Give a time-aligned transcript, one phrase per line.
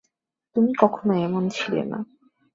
[0.55, 1.99] তুমি কখনও এমন ছিলে না।